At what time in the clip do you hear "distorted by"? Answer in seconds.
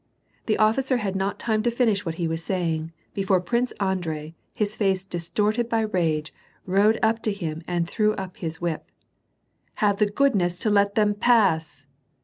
5.05-5.85